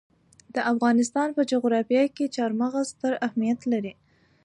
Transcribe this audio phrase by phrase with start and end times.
[0.55, 3.93] د افغانستان په جغرافیه کې چار مغز ستر اهمیت لري.